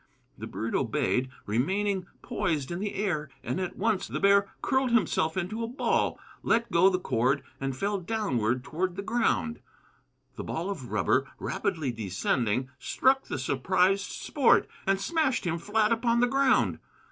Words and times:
The 0.35 0.47
bird 0.47 0.73
obeyed, 0.73 1.29
remaining 1.45 2.07
poised 2.23 2.71
in 2.71 2.79
the 2.79 2.95
air; 2.95 3.29
and 3.43 3.59
at 3.59 3.75
once 3.75 4.07
the 4.07 4.19
bear 4.19 4.49
curled 4.63 4.89
himself 4.89 5.37
into 5.37 5.63
a 5.63 5.67
ball, 5.67 6.19
let 6.41 6.71
go 6.71 6.89
the 6.89 6.97
cord, 6.97 7.43
and 7.59 7.77
fell 7.77 7.99
downward 7.99 8.63
toward 8.63 8.95
the 8.95 9.03
ground. 9.03 9.59
The 10.37 10.43
ball 10.43 10.71
of 10.71 10.89
rubber, 10.89 11.29
rapidly 11.37 11.91
descending, 11.91 12.71
struck 12.79 13.25
the 13.25 13.37
surprised 13.37 14.09
Sport 14.09 14.67
and 14.87 14.99
smashed 14.99 15.45
him 15.45 15.59
flat 15.59 15.91
upon 15.91 16.19
the 16.19 16.25
ground. 16.27 16.79